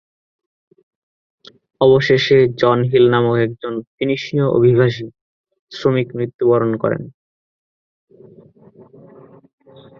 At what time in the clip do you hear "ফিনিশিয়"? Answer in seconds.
3.95-4.45